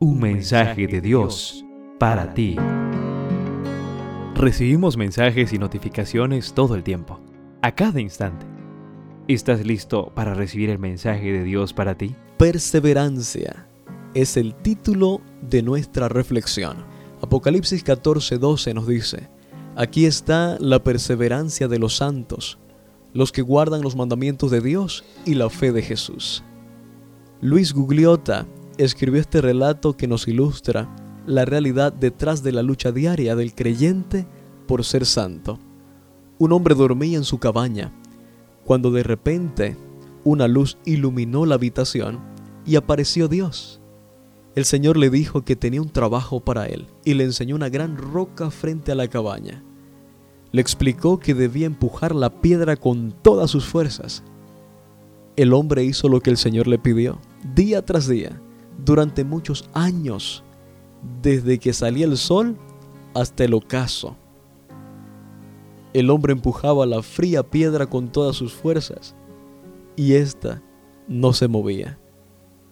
Un 0.00 0.20
mensaje 0.20 0.86
de 0.86 1.00
Dios 1.00 1.64
para 1.98 2.32
ti. 2.32 2.54
Recibimos 4.36 4.96
mensajes 4.96 5.52
y 5.52 5.58
notificaciones 5.58 6.52
todo 6.52 6.76
el 6.76 6.84
tiempo, 6.84 7.18
a 7.62 7.74
cada 7.74 8.00
instante. 8.00 8.46
¿Estás 9.26 9.66
listo 9.66 10.12
para 10.14 10.34
recibir 10.34 10.70
el 10.70 10.78
mensaje 10.78 11.32
de 11.32 11.42
Dios 11.42 11.72
para 11.72 11.96
ti? 11.96 12.14
Perseverancia 12.36 13.66
es 14.14 14.36
el 14.36 14.54
título 14.54 15.20
de 15.42 15.62
nuestra 15.62 16.08
reflexión. 16.08 16.76
Apocalipsis 17.20 17.84
14:12 17.84 18.74
nos 18.74 18.86
dice, 18.86 19.28
aquí 19.74 20.06
está 20.06 20.58
la 20.60 20.84
perseverancia 20.84 21.66
de 21.66 21.80
los 21.80 21.96
santos, 21.96 22.60
los 23.14 23.32
que 23.32 23.42
guardan 23.42 23.82
los 23.82 23.96
mandamientos 23.96 24.52
de 24.52 24.60
Dios 24.60 25.04
y 25.26 25.34
la 25.34 25.50
fe 25.50 25.72
de 25.72 25.82
Jesús. 25.82 26.44
Luis 27.40 27.72
Gugliotta 27.72 28.46
escribió 28.78 29.20
este 29.20 29.40
relato 29.40 29.96
que 29.96 30.06
nos 30.06 30.28
ilustra 30.28 30.88
la 31.26 31.44
realidad 31.44 31.92
detrás 31.92 32.42
de 32.42 32.52
la 32.52 32.62
lucha 32.62 32.92
diaria 32.92 33.36
del 33.36 33.54
creyente 33.54 34.26
por 34.66 34.84
ser 34.84 35.04
santo. 35.04 35.58
Un 36.38 36.52
hombre 36.52 36.74
dormía 36.74 37.18
en 37.18 37.24
su 37.24 37.38
cabaña, 37.38 37.92
cuando 38.64 38.90
de 38.90 39.02
repente 39.02 39.76
una 40.24 40.46
luz 40.46 40.78
iluminó 40.84 41.44
la 41.44 41.56
habitación 41.56 42.20
y 42.64 42.76
apareció 42.76 43.28
Dios. 43.28 43.80
El 44.54 44.64
Señor 44.64 44.96
le 44.96 45.10
dijo 45.10 45.44
que 45.44 45.56
tenía 45.56 45.82
un 45.82 45.90
trabajo 45.90 46.40
para 46.40 46.66
él 46.66 46.86
y 47.04 47.14
le 47.14 47.24
enseñó 47.24 47.56
una 47.56 47.68
gran 47.68 47.96
roca 47.96 48.50
frente 48.50 48.92
a 48.92 48.94
la 48.94 49.08
cabaña. 49.08 49.62
Le 50.52 50.62
explicó 50.62 51.18
que 51.18 51.34
debía 51.34 51.66
empujar 51.66 52.14
la 52.14 52.40
piedra 52.40 52.76
con 52.76 53.12
todas 53.22 53.50
sus 53.50 53.66
fuerzas. 53.66 54.22
El 55.36 55.52
hombre 55.52 55.84
hizo 55.84 56.08
lo 56.08 56.20
que 56.20 56.30
el 56.30 56.36
Señor 56.36 56.66
le 56.66 56.78
pidió, 56.78 57.18
día 57.54 57.84
tras 57.84 58.08
día 58.08 58.40
durante 58.84 59.24
muchos 59.24 59.68
años, 59.74 60.44
desde 61.22 61.58
que 61.58 61.72
salía 61.72 62.06
el 62.06 62.16
sol 62.16 62.56
hasta 63.14 63.44
el 63.44 63.54
ocaso. 63.54 64.16
El 65.92 66.10
hombre 66.10 66.32
empujaba 66.32 66.86
la 66.86 67.02
fría 67.02 67.42
piedra 67.42 67.86
con 67.86 68.10
todas 68.10 68.36
sus 68.36 68.52
fuerzas 68.52 69.14
y 69.96 70.14
ésta 70.14 70.62
no 71.08 71.32
se 71.32 71.48
movía. 71.48 71.98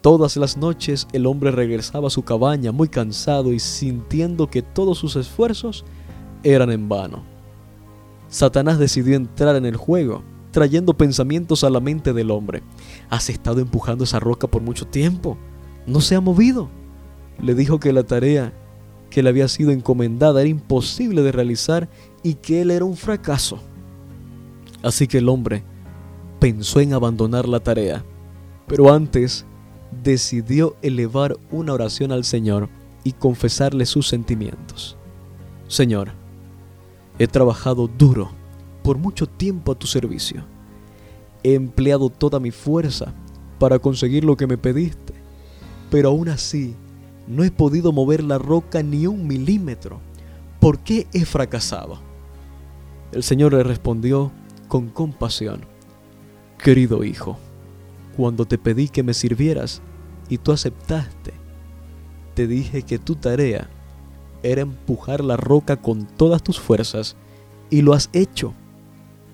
Todas 0.00 0.36
las 0.36 0.56
noches 0.56 1.08
el 1.12 1.26
hombre 1.26 1.50
regresaba 1.50 2.06
a 2.06 2.10
su 2.10 2.22
cabaña 2.22 2.70
muy 2.70 2.88
cansado 2.88 3.52
y 3.52 3.58
sintiendo 3.58 4.48
que 4.48 4.62
todos 4.62 4.98
sus 4.98 5.16
esfuerzos 5.16 5.84
eran 6.44 6.70
en 6.70 6.88
vano. 6.88 7.24
Satanás 8.28 8.78
decidió 8.78 9.16
entrar 9.16 9.56
en 9.56 9.66
el 9.66 9.76
juego, 9.76 10.22
trayendo 10.52 10.94
pensamientos 10.94 11.64
a 11.64 11.70
la 11.70 11.80
mente 11.80 12.12
del 12.12 12.30
hombre. 12.30 12.62
Has 13.08 13.30
estado 13.30 13.60
empujando 13.60 14.04
esa 14.04 14.20
roca 14.20 14.46
por 14.46 14.62
mucho 14.62 14.86
tiempo 14.86 15.36
no 15.86 16.00
se 16.00 16.14
ha 16.14 16.20
movido. 16.20 16.68
Le 17.40 17.54
dijo 17.54 17.78
que 17.78 17.92
la 17.92 18.02
tarea 18.02 18.52
que 19.10 19.22
le 19.22 19.28
había 19.28 19.48
sido 19.48 19.70
encomendada 19.70 20.40
era 20.40 20.50
imposible 20.50 21.22
de 21.22 21.32
realizar 21.32 21.88
y 22.22 22.34
que 22.34 22.62
él 22.62 22.70
era 22.70 22.84
un 22.84 22.96
fracaso. 22.96 23.58
Así 24.82 25.06
que 25.06 25.18
el 25.18 25.28
hombre 25.28 25.64
pensó 26.40 26.80
en 26.80 26.92
abandonar 26.92 27.48
la 27.48 27.60
tarea, 27.60 28.04
pero 28.66 28.92
antes 28.92 29.46
decidió 30.02 30.76
elevar 30.82 31.36
una 31.50 31.72
oración 31.72 32.12
al 32.12 32.24
Señor 32.24 32.68
y 33.04 33.12
confesarle 33.12 33.86
sus 33.86 34.08
sentimientos. 34.08 34.96
Señor, 35.68 36.10
he 37.18 37.26
trabajado 37.26 37.88
duro 37.88 38.30
por 38.82 38.98
mucho 38.98 39.26
tiempo 39.26 39.72
a 39.72 39.74
tu 39.78 39.86
servicio. 39.86 40.44
He 41.42 41.54
empleado 41.54 42.10
toda 42.10 42.40
mi 42.40 42.50
fuerza 42.50 43.14
para 43.58 43.78
conseguir 43.78 44.24
lo 44.24 44.36
que 44.36 44.46
me 44.46 44.58
pediste 44.58 45.05
pero 45.90 46.08
aún 46.10 46.28
así 46.28 46.74
no 47.26 47.44
he 47.44 47.50
podido 47.50 47.92
mover 47.92 48.22
la 48.22 48.38
roca 48.38 48.82
ni 48.82 49.06
un 49.06 49.26
milímetro. 49.26 50.00
¿Por 50.60 50.78
qué 50.80 51.06
he 51.12 51.24
fracasado? 51.24 52.00
El 53.12 53.22
Señor 53.22 53.52
le 53.52 53.62
respondió 53.62 54.32
con 54.68 54.88
compasión, 54.88 55.60
Querido 56.58 57.04
hijo, 57.04 57.38
cuando 58.16 58.46
te 58.46 58.58
pedí 58.58 58.88
que 58.88 59.02
me 59.02 59.14
sirvieras 59.14 59.82
y 60.28 60.38
tú 60.38 60.52
aceptaste, 60.52 61.34
te 62.34 62.46
dije 62.46 62.82
que 62.82 62.98
tu 62.98 63.14
tarea 63.14 63.68
era 64.42 64.62
empujar 64.62 65.22
la 65.22 65.36
roca 65.36 65.76
con 65.76 66.06
todas 66.06 66.42
tus 66.42 66.58
fuerzas 66.58 67.16
y 67.70 67.82
lo 67.82 67.92
has 67.92 68.10
hecho. 68.12 68.54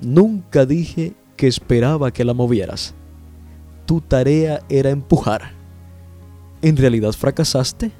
Nunca 0.00 0.66
dije 0.66 1.14
que 1.36 1.46
esperaba 1.46 2.12
que 2.12 2.24
la 2.24 2.34
movieras. 2.34 2.94
Tu 3.86 4.00
tarea 4.00 4.60
era 4.68 4.90
empujar. 4.90 5.52
¿En 6.64 6.78
realidad 6.78 7.12
fracasaste? 7.12 7.92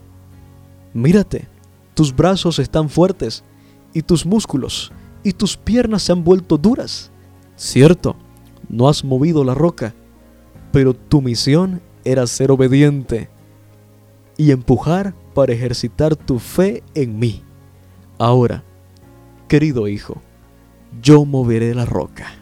Mírate, 0.95 1.47
tus 1.93 2.17
brazos 2.17 2.59
están 2.59 2.89
fuertes 2.89 3.45
y 3.93 4.01
tus 4.01 4.25
músculos 4.25 4.91
y 5.23 5.35
tus 5.35 5.59
piernas 5.59 6.03
se 6.03 6.13
han 6.13 6.25
vuelto 6.25 6.57
duras. 6.57 7.11
Cierto, 7.57 8.17
no 8.71 8.89
has 8.89 9.05
movido 9.05 9.45
la 9.45 9.53
roca, 9.53 9.95
pero 10.73 10.95
tu 10.95 11.21
misión 11.21 11.83
era 12.07 12.27
ser 12.27 12.51
obediente 12.51 13.29
y 14.39 14.51
empujar 14.51 15.15
para 15.35 15.53
ejercitar 15.53 16.17
tu 16.17 16.39
fe 16.39 16.83
en 16.95 17.19
mí. 17.19 17.43
Ahora, 18.17 18.65
querido 19.47 19.89
hijo, 19.89 20.23
yo 21.03 21.27
moveré 21.27 21.75
la 21.75 21.85
roca. 21.85 22.33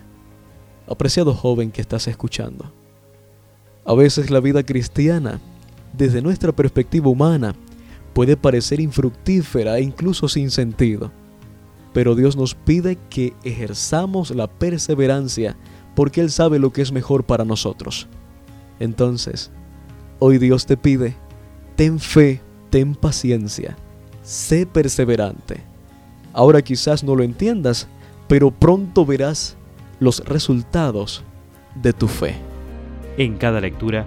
Apreciado 0.88 1.34
joven 1.34 1.72
que 1.72 1.81
estás 1.81 2.06
escuchando, 2.06 2.72
a 3.84 3.94
veces 3.94 4.31
la 4.31 4.38
vida 4.38 4.62
cristiana 4.62 5.41
desde 5.93 6.23
nuestra 6.23 6.53
perspectiva 6.53 7.09
humana, 7.09 7.55
puede 8.13 8.37
parecer 8.37 8.81
infructífera 8.81 9.79
e 9.79 9.83
incluso 9.83 10.29
sin 10.29 10.51
sentido. 10.51 11.11
Pero 11.93 12.15
Dios 12.15 12.37
nos 12.37 12.55
pide 12.55 12.97
que 13.11 13.35
ejerzamos 13.45 14.31
la 14.31 14.47
perseverancia 14.47 15.57
porque 15.95 16.21
Él 16.21 16.31
sabe 16.31 16.59
lo 16.59 16.73
que 16.73 16.83
es 16.83 16.93
mejor 16.93 17.25
para 17.25 17.45
nosotros. 17.45 18.09
Entonces, 18.81 19.51
hoy 20.19 20.39
Dios 20.39 20.67
te 20.67 20.77
pide, 20.77 21.15
ten 21.77 21.99
fe, 21.99 22.41
ten 22.71 22.95
paciencia, 22.95 23.77
sé 24.23 24.67
perseverante. 24.67 25.63
Ahora 26.33 26.63
quizás 26.63 27.05
no 27.05 27.15
lo 27.15 27.23
entiendas, 27.23 27.89
pero 28.27 28.51
pronto 28.51 29.05
verás 29.05 29.57
los 30.01 30.25
resultados 30.25 31.23
de 31.75 31.93
tu 31.93 32.09
fe. 32.09 32.37
En 33.19 33.37
cada 33.37 33.61
lectura, 33.61 34.07